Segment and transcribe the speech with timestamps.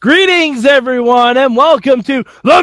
[0.00, 2.62] Greetings, everyone, and welcome to the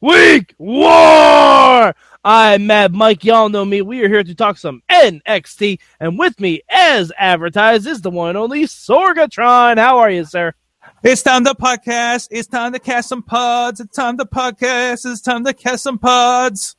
[0.00, 1.94] Midweek War.
[2.24, 3.24] I'm Mad Mike.
[3.24, 3.82] Y'all know me.
[3.82, 8.30] We are here to talk some NXT, and with me, as advertised, is the one
[8.30, 9.76] and only Sorgatron.
[9.76, 10.54] How are you, sir?
[11.02, 12.28] It's time to podcast.
[12.30, 13.78] It's time to cast some pods.
[13.78, 15.04] It's time to podcast.
[15.04, 16.76] It's time to cast some pods.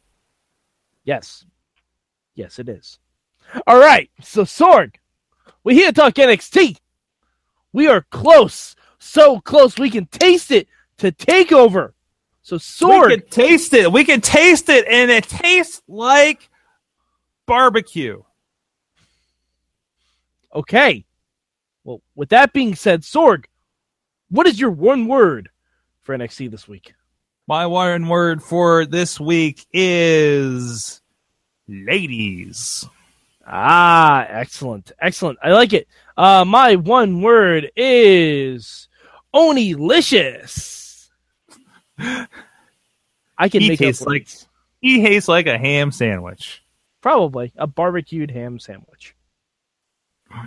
[1.03, 1.45] Yes.
[2.33, 2.97] Yes, it is.
[3.67, 4.09] All right.
[4.23, 4.95] So, Sorg,
[5.63, 6.77] we here to talk NXT.
[7.73, 8.75] We are close.
[9.03, 10.67] So close we can taste it
[10.97, 11.93] to take over.
[12.41, 13.09] So, Sorg.
[13.09, 13.91] We can taste it.
[13.91, 16.49] We can taste it, and it tastes like
[17.45, 18.23] barbecue.
[20.55, 21.05] Okay.
[21.83, 23.45] Well, with that being said, Sorg,
[24.29, 25.49] what is your one word
[26.01, 26.93] for NXT this week?
[27.45, 31.01] My one word for this week is
[31.67, 32.87] ladies.
[33.45, 34.93] Ah, excellent.
[34.99, 35.39] Excellent.
[35.43, 35.87] I like it.
[36.17, 38.87] Uh, my one word is
[39.33, 41.09] Onilicious.
[41.99, 44.27] I can He make tastes like
[44.81, 46.61] he tastes like a ham sandwich.
[47.01, 49.15] probably a barbecued ham sandwich.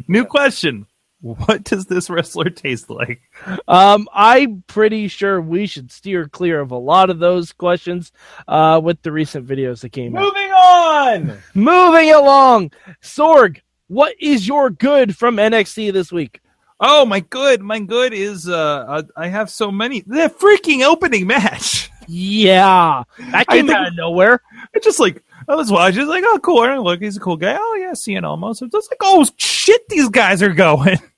[0.09, 0.87] New question.
[1.23, 3.21] What does this wrestler taste like?
[3.67, 8.13] Um, I'm pretty sure we should steer clear of a lot of those questions
[8.47, 10.23] uh, with the recent videos that came out.
[10.23, 11.39] Moving on.
[11.55, 16.41] Moving along, Sorg, what is your good from NXT this week?
[16.79, 20.03] Oh my good, my good is uh, uh I have so many.
[20.03, 21.91] The freaking opening match.
[22.09, 24.41] Yeah, that I came think- out of nowhere.
[24.75, 27.37] It's just like I was watching, it's like, oh cool, I look, he's a cool
[27.37, 27.57] guy.
[27.59, 28.63] Oh yeah, seeing almost.
[28.63, 30.99] It's just like, oh shit, these guys are going.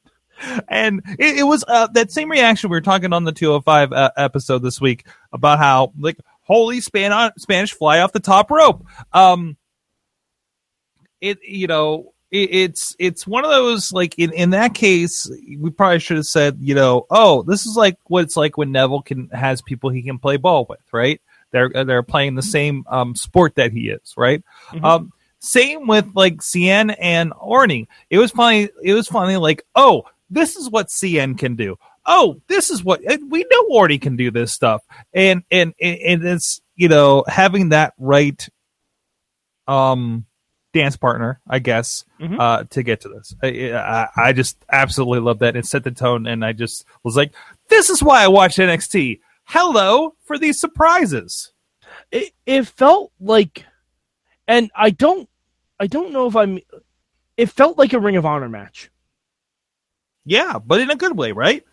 [0.69, 4.11] And it, it was uh, that same reaction we were talking on the 205 uh,
[4.17, 8.87] episode this week about how like holy span on Spanish fly off the top rope.
[9.13, 9.57] Um,
[11.21, 15.99] it you know it's it's one of those like in in that case we probably
[15.99, 19.29] should have said you know oh this is like what it's like when Neville can
[19.31, 21.21] has people he can play ball with right?
[21.53, 24.43] They're they're playing the same um sport that he is right?
[24.83, 30.05] Um same with like Cien and Oney it was funny it was funny like oh
[30.29, 31.79] this is what Cien can do.
[32.05, 33.01] Oh this is what
[33.31, 34.83] we know Oney can do this stuff.
[35.15, 38.47] And and and it's you know having that right
[39.67, 40.27] um
[40.73, 42.39] dance partner, I guess, Mhm.
[42.39, 43.35] uh, to get to this.
[43.43, 45.57] I, I, I just absolutely love that.
[45.57, 47.33] It set the tone, and I just was like,
[47.69, 51.53] "This is why I watch NXT." Hello for these surprises.
[52.11, 53.65] It it felt like,
[54.47, 55.29] and I don't,
[55.81, 56.59] I don't know if I'm.
[57.37, 58.91] It felt like a Ring of Honor match,
[60.25, 61.65] Yeah, but in a good way, right?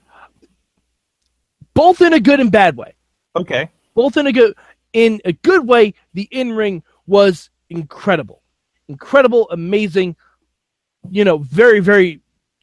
[1.74, 2.94] both in a good and bad way.
[3.36, 3.70] Okay.
[3.94, 4.54] both in a good
[4.94, 8.42] in a good way the in-ring was incredible
[8.88, 10.16] incredible amazing
[11.10, 12.20] you know very very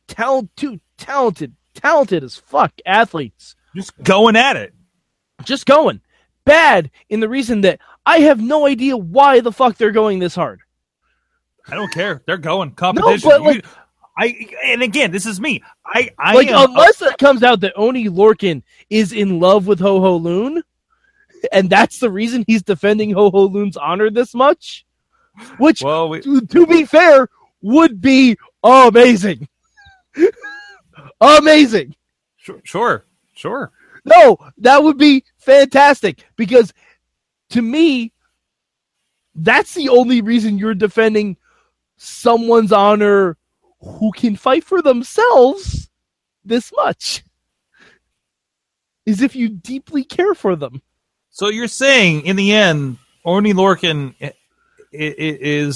[0.08, 4.74] talent too talented talented as fuck athletes Just going at it.
[5.44, 6.00] just going
[6.44, 10.34] bad in the reason that i have no idea why the fuck they're going this
[10.34, 10.60] hard
[11.68, 12.22] I don't care.
[12.26, 13.28] They're going competition.
[13.28, 13.70] No, but, like- You-
[14.18, 15.62] I and again, this is me.
[15.86, 19.78] I I like am, unless it comes out that Oney Lorcan is in love with
[19.78, 20.62] Ho Ho Lun
[21.52, 24.84] and that's the reason he's defending Ho Ho Lun's honor this much
[25.58, 27.28] which well, we, to, to be fair,
[27.62, 29.48] would be amazing.
[31.20, 31.94] amazing.
[32.36, 33.04] sure, sure,
[33.34, 33.72] sure.
[34.04, 36.72] No, that would be fantastic because
[37.50, 38.12] to me,
[39.34, 41.36] that's the only reason you're defending
[41.96, 43.36] someone's honor
[43.80, 45.88] who can fight for themselves
[46.44, 47.24] this much.
[49.04, 50.80] Is if you deeply care for them.
[51.30, 54.14] So you're saying in the end, Oney Lorcan
[54.94, 55.72] i- i- i-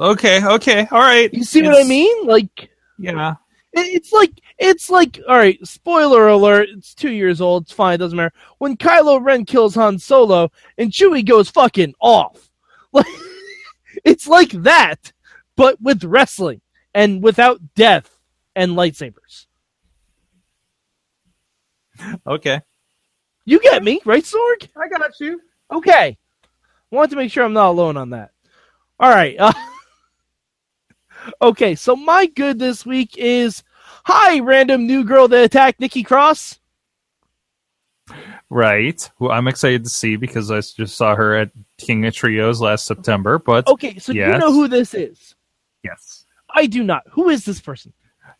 [0.00, 0.44] okay.
[0.44, 1.32] Okay, all right.
[1.32, 2.26] You see what I mean?
[2.26, 3.34] Like Yeah.
[3.72, 5.58] It- It's like it's like all right.
[5.66, 6.68] Spoiler alert!
[6.70, 7.64] It's two years old.
[7.64, 7.94] It's fine.
[7.94, 8.32] It doesn't matter.
[8.58, 12.48] When Kylo Ren kills Han Solo and Chewie goes fucking off,
[12.92, 13.06] like
[14.04, 15.12] it's like that,
[15.56, 16.60] but with wrestling
[16.94, 18.16] and without death
[18.54, 19.46] and lightsabers.
[22.26, 22.60] Okay.
[23.44, 24.68] You get me, right, Sorg?
[24.76, 25.40] I got you.
[25.72, 26.16] Okay.
[26.90, 28.30] Want to make sure I'm not alone on that.
[29.04, 29.36] All right.
[29.38, 29.52] Uh,
[31.42, 33.62] okay, so my good this week is
[34.06, 36.58] Hi, random new girl that attacked Nikki Cross.
[38.48, 39.10] Right.
[39.18, 42.86] Who I'm excited to see because I just saw her at King of Trios last
[42.86, 43.38] September.
[43.38, 44.40] But Okay, so you Yes.
[44.40, 45.34] know who this is.
[45.82, 46.24] yes,
[46.54, 47.02] I do not.
[47.10, 47.92] Who is this person?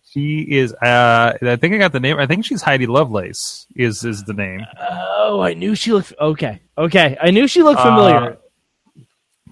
[0.03, 0.73] she is.
[0.73, 2.19] Uh, I think I got the name.
[2.19, 3.67] I think she's Heidi Lovelace.
[3.77, 4.65] Is is the name?
[4.81, 6.63] Oh, I knew she looked okay.
[6.79, 8.17] Okay, I knew she looked familiar.
[8.17, 8.37] Uh,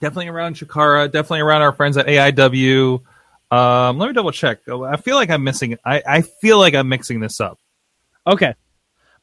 [0.02, 1.10] definitely around Chikara.
[1.10, 3.00] Definitely around our friends at AIW.
[3.50, 4.58] Um, let me double check.
[4.68, 5.78] I feel like I'm missing.
[5.84, 7.58] I, I feel like I'm mixing this up.
[8.26, 8.54] okay,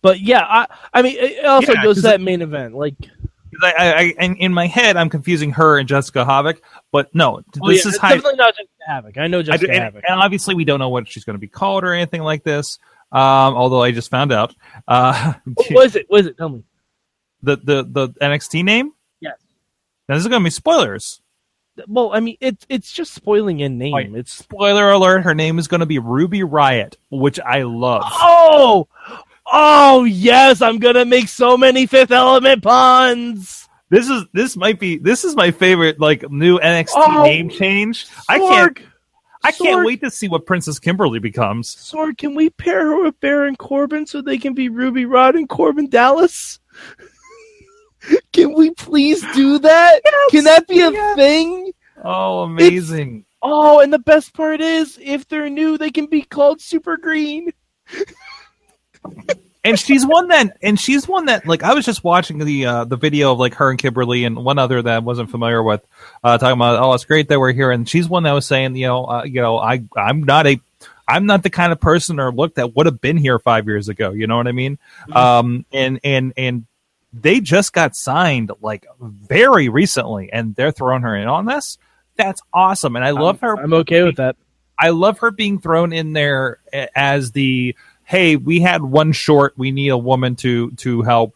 [0.02, 2.74] but yeah, I I mean it also Yeah, goes to that main event.
[2.76, 2.96] Like,
[3.64, 6.62] I, I, I in, in my head, I'm confusing her and Jessica Havoc.
[6.92, 8.16] But no, this yeah, is Heidi.
[8.18, 9.18] definitely not Jessica Havoc.
[9.18, 10.04] I know I do- Jessica and, Havoc.
[10.08, 12.80] and obviously, we don't know what she's going to be called or anything like this.
[13.12, 14.54] Um, although I just found out
[14.88, 16.06] uh, What was it?
[16.10, 16.38] What is it?
[16.38, 16.64] Tell me.
[17.42, 18.94] the the the NXT name.
[20.10, 21.22] Now this is going to be spoilers.
[21.88, 23.94] Well, I mean, it's it's just spoiling in name.
[23.94, 24.12] Right.
[24.14, 28.04] It's Spoiler alert: her name is going to be Ruby Riot, which I love.
[28.06, 28.88] oh,
[29.46, 33.70] oh yes, I'm gonna make so many Fifth Element puns.
[33.90, 38.08] This is this might be this is my favorite like new NXT Oh, name change.
[38.28, 38.80] I can't
[39.42, 39.86] I can't Sorg.
[39.86, 41.76] wait to see what Princess Kimber Lee becomes.
[41.76, 45.48] Sorg, can we pair her with Baron Corbin so they can be Ruby Rhod and
[45.48, 46.60] Corbin Dallas?
[48.34, 50.02] can we please do that?
[50.32, 51.16] can that be a yes.
[51.16, 51.72] thing?
[52.04, 53.26] Oh, amazing!
[53.42, 57.52] Oh, and the best part is, if they're new, they can be called Super Green.
[59.64, 62.86] and she's one that and she's one that like I was just watching the uh,
[62.86, 65.62] the video of like her and Kimber Lee and one other that I wasn't familiar
[65.62, 65.86] with
[66.24, 68.76] uh, talking about oh it's great that we're here and she's one that was saying
[68.76, 70.60] you know uh, you know I I'm not a
[71.08, 73.90] I'm not the kind of person or look that would have been here five years
[73.90, 74.78] ago you know what I mean
[75.12, 76.66] um and and and
[77.12, 81.78] they just got signed like very recently and they're throwing her in on this
[82.16, 84.36] that's awesome and I love her I'm okay with that.
[84.80, 86.60] I love her being thrown in there
[86.96, 87.76] as the
[88.06, 91.36] hey, we had one short, we need a woman to to help,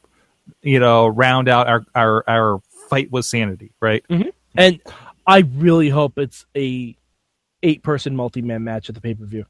[0.61, 4.03] you know, round out our our our fight with sanity, right?
[4.09, 4.29] Mm-hmm.
[4.55, 4.81] And
[5.27, 6.95] I really hope it's a
[7.61, 9.45] eight person multi man match at the pay per view.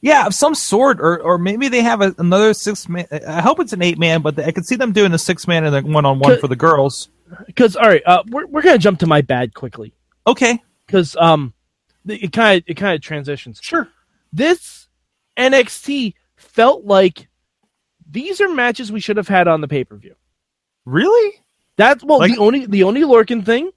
[0.00, 3.06] Yeah, of some sort, or or maybe they have a, another six man.
[3.26, 5.64] I hope it's an eight man, but I could see them doing a six man
[5.64, 7.08] and a one on one for the girls.
[7.46, 9.92] Because all right, uh, we're we're gonna jump to my bad quickly
[10.26, 11.52] Okay, because um,
[12.06, 13.58] it kind of it kind of transitions.
[13.62, 13.88] sure.
[14.32, 14.86] This
[15.36, 17.28] NXT felt like
[18.08, 20.14] these are matches we should have had on the pay per view.
[20.84, 21.40] Really?
[21.76, 23.70] That's well Like- the only the only Lorcan thing.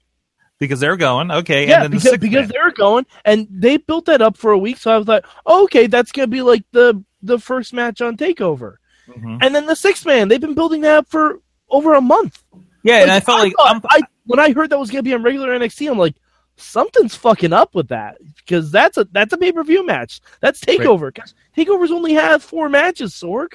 [0.66, 2.48] Because they're going okay, yeah, and then the because, because man.
[2.52, 4.76] they're going and they built that up for a week.
[4.78, 8.16] So I was like, oh, okay, that's gonna be like the the first match on
[8.16, 8.76] Takeover,
[9.08, 9.38] Mhm.
[9.42, 10.28] and then the six man.
[10.28, 12.42] They've been building that up for over a month.
[12.84, 15.22] yeah, and I felt like thought- I when I heard that was gonna be on
[15.22, 16.14] regular NXT, I'm like,
[16.56, 20.20] something's fucking up with that because that's a that's a pay per view match.
[20.40, 21.12] That's Takeover.
[21.14, 23.12] 'Cause Takeovers only have four matches.
[23.14, 23.54] Sorg.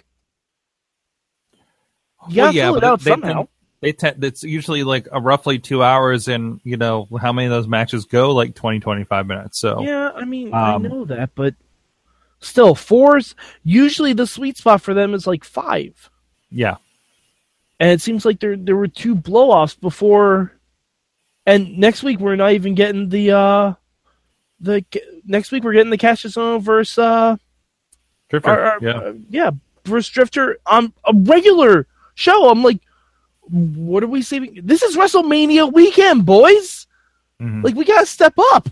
[2.29, 3.47] You Well, gotta fill it out somehow.
[3.81, 7.51] They tend, it's usually like a roughly two hours, and you know how many of
[7.51, 9.59] those matches go like 20, 25 minutes.
[9.59, 11.53] So Yeah, I mean, Um, I know that, but
[12.39, 13.35] still, fours.
[13.63, 16.09] Usually, the sweet spot for them is like five,
[16.49, 16.77] yeah,
[17.79, 20.53] and it seems like there there were two blow offs before.
[21.45, 23.73] And next week we're not even getting the uh
[24.59, 24.83] the
[25.25, 27.37] next week we're getting the Cassius Ohno versus uh
[28.29, 28.91] Drifter, our- our- yeah.
[28.97, 29.51] uh, yeah
[29.85, 32.49] versus Drifter on a regular show.
[32.49, 32.81] I'm like,
[33.49, 34.59] what are we saving?
[34.63, 36.87] This is WrestleMania weekend, boys.
[37.41, 37.63] Mhm.
[37.63, 38.69] Like we gotta step up.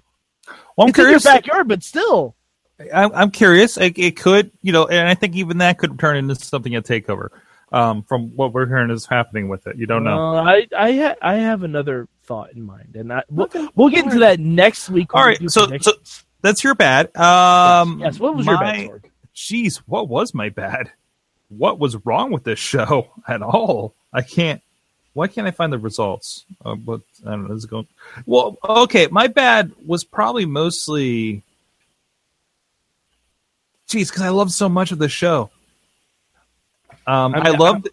[0.78, 2.36] Well, I'm it's in your backyard, but still.
[2.94, 3.78] I'm, I'm curious.
[3.78, 6.82] It, it could, you know, and I think even that could turn into something a
[6.82, 7.30] takeover.
[7.72, 10.36] Um, from what we're hearing is happening with it, you don't know.
[10.38, 14.06] Uh, I I ha- I have another thought in mind, and I, we'll, we'll get
[14.06, 15.14] into that next week.
[15.16, 17.16] All right, All we right, do so- That's your bad.
[17.18, 18.90] Um, yes, what was your bad?
[19.36, 20.92] Jeez, what was my bad?
[21.50, 23.96] What was wrong with this show at all?
[24.14, 24.62] I can't.
[25.16, 26.44] Why can't I find the results?
[26.64, 27.56] Uh, but I don't know.
[27.56, 27.88] Is going.
[28.26, 29.08] Well, okay.
[29.08, 31.42] My bad was probably mostly.
[33.88, 35.50] Jeez, because I love so much of the show.
[37.08, 37.90] Um, I'm- I loved.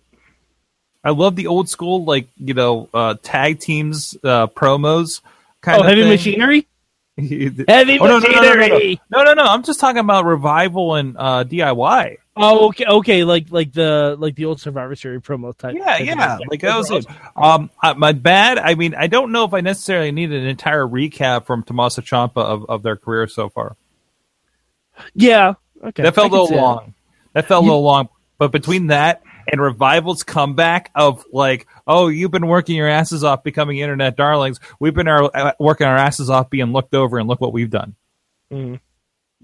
[1.04, 5.20] I love the old school, like you know, uh, tag teams uh, promos.
[5.60, 6.10] Kind Oh, of heavy thing.
[6.10, 6.66] machinery.
[7.18, 9.00] Heavy Oh, no, no, no, no, machinery.
[9.10, 9.44] No, no, no.
[9.44, 12.16] I'm just talking about revival and uh, DIY.
[12.34, 15.74] Oh, okay, okay, like like the like the old Survivor Series promo type.
[15.76, 16.38] Yeah, type yeah.
[16.48, 17.06] Like that was it.
[17.36, 18.58] Um, my bad.
[18.58, 22.38] I mean, I don't know if I necessarily need an entire recap from Tommaso Ciampa
[22.38, 23.76] of, of their career so far.
[25.14, 26.02] Yeah, okay.
[26.02, 26.62] That felt a little see that.
[26.62, 26.94] long.
[27.34, 28.08] That felt a little long.
[28.38, 33.42] But between that and revival's comeback of like, oh, you've been working your asses off
[33.42, 34.58] becoming internet darlings.
[34.80, 37.70] We've been our, uh, working our asses off being looked over, and look what we've
[37.70, 37.94] done.
[38.50, 38.80] Mhm.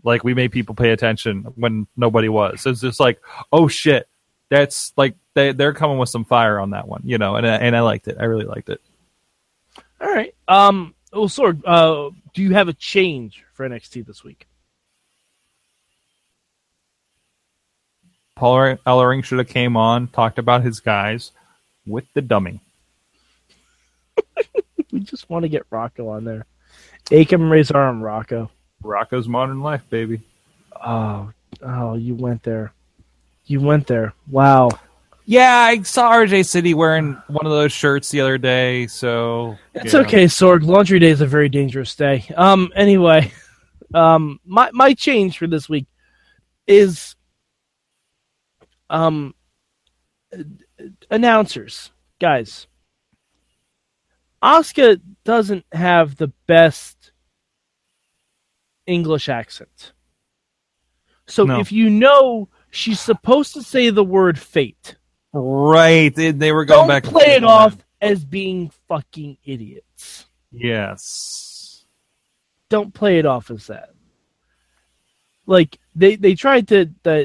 [0.04, 2.64] Like we made people pay attention when nobody was.
[2.66, 3.20] It's just like,
[3.52, 4.08] oh shit,
[4.50, 7.36] that's like they they're coming with some fire on that one, you know.
[7.36, 8.16] And I, and I liked it.
[8.18, 8.80] I really liked it.
[10.00, 10.34] All right.
[10.46, 10.94] Um.
[11.12, 11.62] Oh, Sorg.
[11.64, 14.46] Uh, do you have a change for NXT this week?
[18.36, 21.32] Paul Ellering should have came on, talked about his guys
[21.84, 22.60] with the dummy.
[24.92, 26.46] we just want to get Rocco on there.
[27.06, 28.48] Akam Rezar arm, Rocco.
[28.82, 30.20] Rocco's Modern Life, baby.
[30.84, 31.30] Oh,
[31.62, 32.72] oh, you went there.
[33.46, 34.12] You went there.
[34.30, 34.70] Wow.
[35.24, 39.92] Yeah, I saw RJ City wearing one of those shirts the other day, so It's
[39.92, 40.00] yeah.
[40.00, 40.64] okay, Sorg.
[40.64, 42.24] Laundry day is a very dangerous day.
[42.36, 42.70] Um.
[42.74, 43.30] Anyway,
[43.94, 44.40] um.
[44.46, 45.86] My my change for this week
[46.66, 47.14] is
[48.88, 49.34] um
[51.10, 52.66] announcers, guys.
[54.42, 56.97] Asuka doesn't have the best
[58.88, 59.92] English accent.
[61.26, 61.60] So No.
[61.60, 64.96] if you know she's supposed to say the word fate,
[65.32, 67.04] Right, they, they were going don't back.
[67.04, 67.84] play it off that.
[68.00, 70.26] as being fucking idiots.
[70.50, 71.84] Yes.
[72.70, 73.90] don't play it off as that.
[75.46, 77.24] Like they they tried to uh,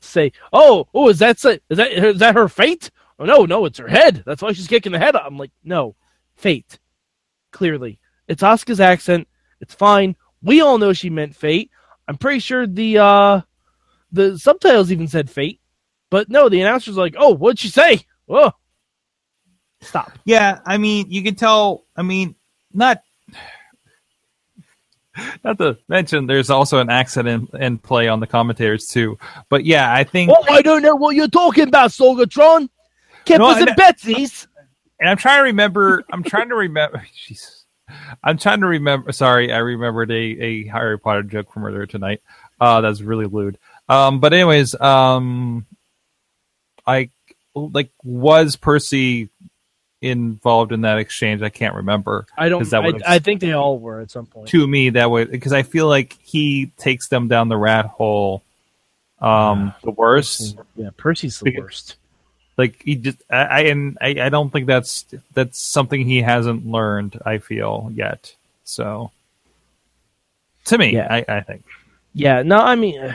[0.00, 3.78] say, "Oh, oh, is that is that is that her fate?" Oh no, no, it's
[3.78, 4.22] her head.
[4.26, 5.16] That's why she's kicking the head.
[5.16, 5.96] I'm like, no,
[6.34, 6.78] fate.
[7.52, 7.98] Clearly,
[8.28, 9.26] it's Asuka's accent.
[9.60, 10.16] It's fine.
[10.46, 11.70] We all know she meant fate.
[12.08, 13.40] I'm pretty sure the uh
[14.12, 15.60] the subtitles even said fate,
[16.10, 18.52] but no, the announcer's like, "Oh, what'd she say?" Oh,
[19.82, 20.12] stop.
[20.24, 21.84] Yeah, I mean, you can tell.
[21.96, 22.34] I mean,
[22.72, 23.02] not
[25.44, 29.16] not to mention, there's also an accent in, in play on the commentators too.
[29.48, 32.68] But yeah, I think, Oh, I don't know what you're talking about, Sorgatron.
[33.24, 34.46] Kept No, us I in know- Betsy's.
[35.00, 36.04] and I'm trying to remember.
[36.12, 37.04] I'm trying to remember.
[37.26, 37.65] Jesus,
[38.22, 39.12] I'm trying to remember.
[39.12, 42.20] Sorry, I remembered a, a Harry Potter joke from earlier tonight.
[42.60, 43.58] Uh, that's really lewd.
[43.88, 45.66] Um, but anyways, um,
[46.86, 47.10] I
[47.54, 49.28] like was Percy
[50.02, 51.42] involved in that exchange?
[51.42, 52.26] I can't remember.
[52.36, 52.68] I don't.
[52.70, 54.48] That I, I think they all were at some point.
[54.48, 58.42] to me that way because I feel like he takes them down the rat hole
[59.18, 61.96] um the worst Yeah, Percy's the Because- worst.
[62.56, 66.66] Like he just I, I and I, I don't think that's that's something he hasn't
[66.66, 68.34] learned I feel yet
[68.64, 69.10] so
[70.64, 71.08] to me Yeah.
[71.10, 71.64] I, I think
[72.14, 73.14] Yeah, no, I mean, uh,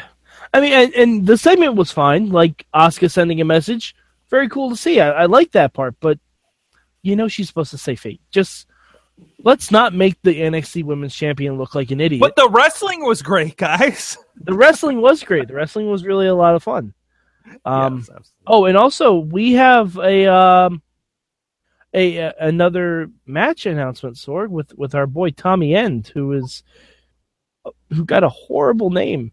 [0.54, 2.30] I mean, and, and the segment was fine.
[2.30, 3.96] Like Asuka sending a message,
[4.30, 5.00] very cool to see.
[5.00, 6.20] I, I like that part, but
[7.02, 8.22] you know she's supposed to say fate.
[8.30, 8.68] Just
[9.44, 12.22] let's not make the NXT Women's Champion look like an idiot.
[12.22, 15.48] but the wrestling was great guys the wrestling was great.
[15.48, 16.94] The wrestling was really a lot of fun.
[17.66, 18.32] Um, Yes.
[18.48, 20.82] Oh, and also we have a um
[21.94, 26.64] a, a another match announcement, Sorg, with with our boy Tommy End, who is
[27.90, 29.32] who got a horrible name.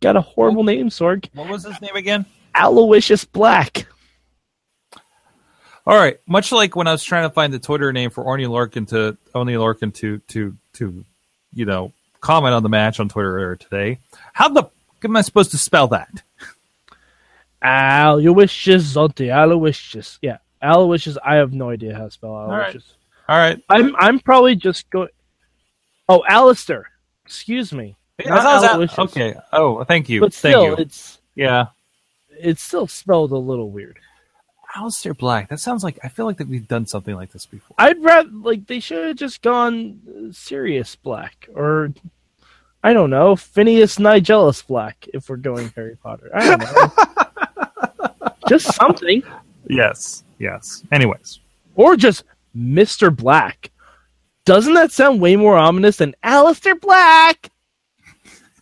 [0.00, 1.28] Got a horrible name, Sorg.
[1.34, 3.86] what was his name again Aloysius Black.
[5.86, 8.44] all right much like when I was trying to find the Twitter name for Oney
[8.44, 11.04] Lorcan to Oney Lorcan to to to
[11.52, 13.98] you know comment on the match on Twitter earlier today
[14.32, 14.64] how the
[15.04, 16.22] am I supposed to spell that
[17.62, 19.30] Aloysius Zonte.
[19.34, 20.18] Aloysius.
[20.22, 20.38] Yeah.
[20.62, 21.18] Aloysius.
[21.24, 22.30] I have no idea how to spell.
[22.30, 22.94] Aloysius.
[23.28, 23.62] All right.
[23.68, 23.86] All right.
[23.86, 25.08] I'm I'm probably just going
[26.08, 26.84] Oh, Aleister.
[27.26, 27.96] Excuse me.
[28.24, 28.98] Not How's that- Aloysius.
[28.98, 29.34] Okay.
[29.52, 30.20] Oh, thank you.
[30.20, 30.76] But thank still, you.
[30.78, 31.66] it's Yeah.
[32.30, 33.98] it's still spelled a little weird.
[34.76, 35.48] Aleister Black.
[35.48, 37.74] That sounds like I feel like that we've done something like this before.
[37.78, 41.92] I'd rather like they should have just gone Sirius Black or
[42.82, 46.30] I don't know Phineas Nigellus Black if we're going Harry Potter.
[46.34, 46.60] I don't
[48.20, 49.22] know, just something
[49.68, 50.24] Yes.
[50.38, 50.82] Yes.
[50.92, 51.40] Anyways.
[51.74, 53.70] or just Mister Black.
[54.44, 57.50] Doesn't that sound way more ominous than Aleister Black?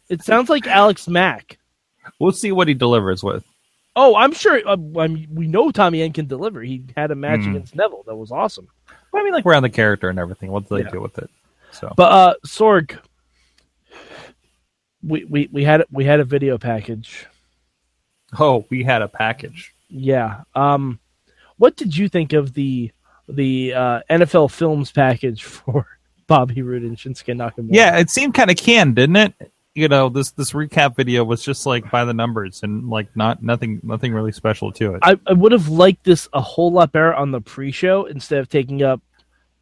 [0.08, 1.58] It sounds like Alex Mack.
[2.18, 3.44] We'll see what he delivers with.
[3.94, 4.60] Oh, I'm sure.
[4.66, 6.60] Uh, I mean, we know Tommy End can deliver.
[6.62, 7.50] He had a match Hmm.
[7.50, 8.68] against Neville that was awesome.
[9.12, 10.50] But I mean like around the character and everything.
[10.50, 10.90] What do they Yeah.
[10.90, 11.30] do with it?
[11.70, 12.98] So But uh Sorg,
[15.02, 17.26] we, we we had we had a video package.
[18.38, 19.74] Oh, we had a package.
[19.88, 20.42] Yeah.
[20.54, 20.98] Um,
[21.56, 22.92] what did you think of the
[23.28, 25.86] the uh, NFL Films package for
[26.26, 27.68] Bobby Roode and Shinsuke Nakamura?
[27.70, 29.52] Yeah, it seemed kind of canned, didn't it?
[29.74, 33.42] You know, this this recap video was just like by the numbers and like not
[33.42, 35.00] nothing nothing really special to it.
[35.02, 38.48] I, I would have liked this a whole lot better on the pre-show instead of
[38.48, 39.02] taking up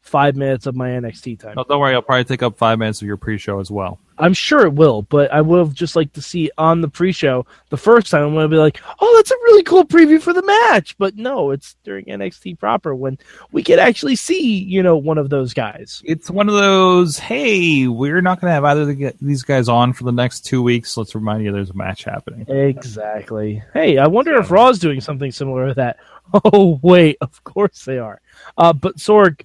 [0.04, 1.54] five minutes of my NXT time.
[1.56, 1.94] No, don't worry.
[1.94, 3.98] I'll probably take up five minutes of your pre-show as well.
[4.16, 7.46] I'm sure it will, but I would have just liked to see on the pre-show
[7.70, 8.22] the first time.
[8.22, 11.16] I'm going to be like, "Oh, that's a really cool preview for the match," but
[11.16, 13.18] no, it's during NXT proper when
[13.50, 16.00] we could actually see, you know, one of those guys.
[16.04, 17.18] It's one of those.
[17.18, 20.44] Hey, we're not going to have either of the- these guys on for the next
[20.44, 20.96] two weeks.
[20.96, 22.46] Let's remind you there's a match happening.
[22.48, 23.64] Exactly.
[23.72, 25.96] Hey, I wonder if Raw's doing something similar to that.
[26.42, 28.20] Oh wait, of course they are.
[28.56, 29.42] Uh, but Sorg,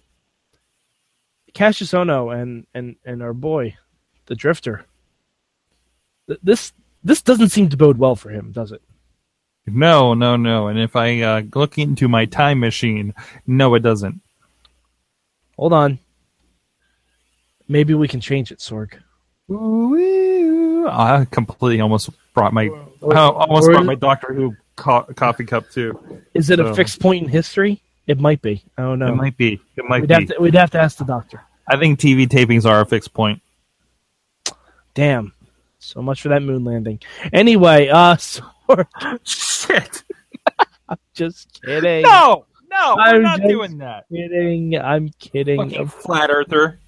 [1.53, 3.75] Cassius Ohno, and and and our boy,
[4.27, 4.85] the Drifter.
[6.27, 8.81] Th- This this doesn't seem to bode well for him, does it?
[9.67, 10.67] No, no, no.
[10.67, 13.13] And if I uh, look into my time machine,
[13.45, 14.21] no, it doesn't.
[15.57, 15.99] Hold on.
[17.67, 18.93] Maybe we can change it, Sorg.
[19.51, 22.63] Ooh, I completely almost brought my
[23.11, 25.99] I almost brought my Doctor Who co- coffee cup too.
[26.33, 27.81] Is it a fixed point in history?
[28.09, 28.63] It might be.
[28.75, 29.09] I don't know.
[29.13, 29.61] It might be.
[29.77, 30.13] It might we'd be.
[30.15, 31.43] have to we'd have to ask the doctor.
[31.67, 33.39] I think TV tapings are a fixed point.
[34.95, 35.31] Damn.
[35.77, 36.99] So much for that moon landing.
[37.31, 38.87] Anyway, uh Sorg,
[39.23, 40.03] Shit.
[40.89, 42.01] I'm just kidding.
[42.01, 44.05] No, no, we're I'm not just doing that.
[44.11, 44.75] kidding.
[44.75, 45.69] I'm kidding.
[45.69, 46.79] Fucking flat earther.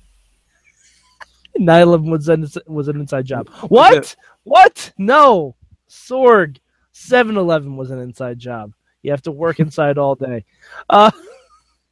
[1.59, 3.47] 9/11 was an was an inside job.
[3.67, 4.15] What?
[4.41, 4.91] What?
[4.97, 5.55] No.
[5.87, 6.57] Sorg.
[6.95, 8.73] 7-Eleven was an inside job.
[9.03, 10.45] You have to work inside all day.
[10.89, 11.11] Uh,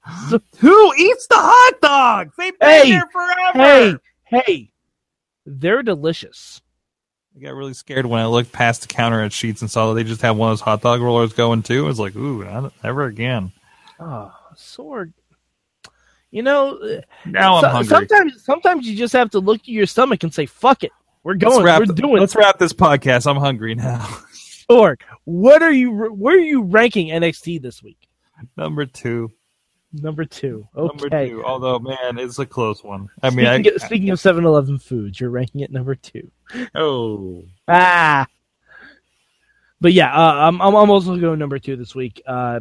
[0.60, 2.34] Who eats the hot dogs?
[2.38, 3.54] They've been Hey, there forever.
[3.54, 4.72] hey, hey.
[5.46, 6.62] They're delicious.
[7.36, 9.96] I got really scared when I looked past the counter at Sheetz and saw that
[9.96, 11.86] they just had one of those hot dog rollers going too.
[11.86, 13.52] I was like, ooh, not, never again.
[14.00, 15.14] Oh, Sorg.
[16.32, 17.88] You know, uh, Now I'm so- hungry.
[17.88, 20.92] sometimes sometimes you just have to look at your stomach and say, "Fuck it.
[21.24, 21.64] We're Let's going.
[21.66, 23.26] wrap We're th- doing Let's wrap this podcast.
[23.30, 24.08] I'm hungry now.
[24.70, 25.02] Sorg.
[25.26, 28.08] What are you where are you ranking NXT this week?
[28.56, 29.32] Number two.
[29.92, 30.68] Number 2.
[30.78, 30.88] Okay.
[30.88, 31.44] Number two.
[31.44, 33.10] Although, man, it's a close one.
[33.24, 36.32] I mean, speaking, I, of, speaking of 7-Eleven foods, you're ranking it number 2.
[36.76, 38.28] oh, Ah.
[39.82, 42.22] But yeah, uh, I'm I'm also going number two this week.
[42.28, 42.60] Uh,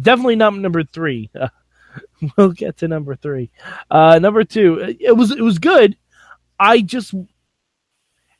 [0.00, 1.30] definitely not number three.
[1.38, 1.48] Uh,
[2.36, 3.50] we'll get to number three.
[3.90, 5.96] Uh, number two, it was it was good.
[6.58, 7.14] I just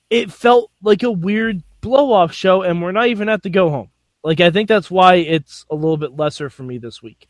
[0.09, 3.69] it felt like a weird blow off show, and we're not even at the go
[3.69, 3.91] home.
[4.23, 7.29] Like I think that's why it's a little bit lesser for me this week.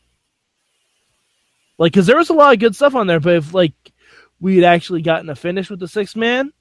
[1.77, 3.73] Like, because there was a lot of good stuff on there, but if like
[4.39, 6.53] we had actually gotten a finish with the six man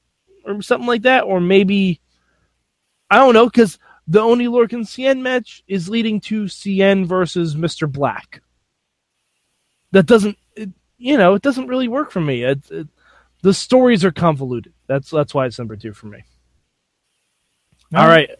[0.44, 2.00] or something like that, or maybe
[3.08, 3.78] I don't know, because
[4.08, 7.90] the Oney Lorcan Cien match is leading to Cien versus Mr.
[7.90, 8.42] Black.
[9.92, 12.42] That doesn't, it, you know, it doesn't really work for me.
[12.42, 12.88] It, it,
[13.42, 14.72] the stories are convoluted.
[14.88, 16.24] That's that's why it's number two for me.
[17.96, 18.30] All right.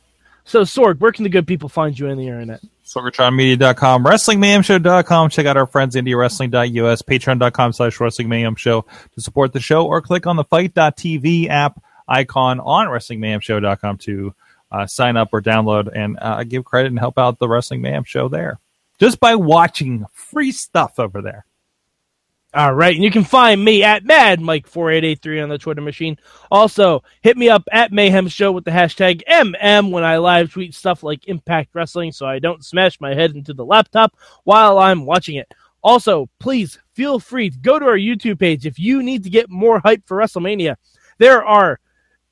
[0.45, 2.61] So, Sorg, where can the good people find you on the internet?
[2.85, 5.31] SorgatronMedia.com, WrestlingMayhemShow.com.
[5.31, 10.03] Check out our friends, IndieWrestling.us, Patreon.com slash Wrestling Mayhem Show to support the show, or
[10.03, 14.35] click on the FITE.tv app icon on WrestlingMayhemShow.com to
[14.71, 18.05] uh, sign up or download and uh, give credit and help out the Wrestling Mayhem
[18.05, 18.59] Show there.
[19.01, 21.47] Just by watching free stuff over there.
[22.55, 25.49] All right, and you can find me at Mad Mike four eight eight three on
[25.49, 26.17] the Twitter machine.
[26.53, 30.73] Also, hit me up at Mayhem Show with the hashtag MM when I live tweet
[30.73, 35.05] stuff like Impact Wrestling, so I don't smash my head into the laptop while I'm
[35.05, 35.53] watching it.
[35.83, 39.51] Also, please feel free to go to our YouTube page if you need to get
[39.51, 40.77] more hype for WrestleMania.
[41.19, 41.81] There are,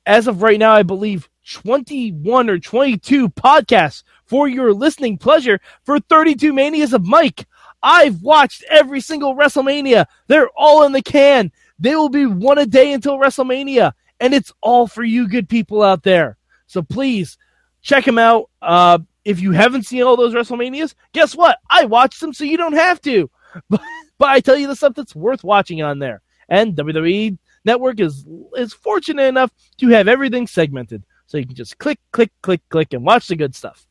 [0.05, 1.27] as of right now, I believe.
[1.51, 7.45] 21 or 22 podcasts for your listening pleasure for 32 Manias of Mike.
[7.83, 10.05] I've watched every single WrestleMania.
[10.27, 11.51] They're all in the can.
[11.77, 13.91] They will be one a day until WrestleMania.
[14.21, 16.37] And it's all for you good people out there.
[16.65, 17.37] So please
[17.81, 18.49] check them out.
[18.61, 21.59] Uh, if you haven't seen all those WrestleManias, guess what?
[21.69, 23.29] I watched them so you don't have to.
[23.69, 23.81] But,
[24.17, 26.23] but I tell you the stuff that's worth watching on there.
[26.49, 31.03] And WWE Network is is fortunate enough to have everything segmented.
[31.27, 33.85] So you can just click, click, click, click, and watch the good stuff.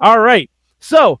[0.00, 0.50] All right.
[0.80, 1.20] So